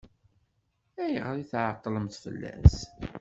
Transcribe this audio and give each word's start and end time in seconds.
Ayɣer 1.03 1.35
i 1.37 1.45
tɛeṭṭlemt 1.51 2.19
fell-as? 2.23 2.75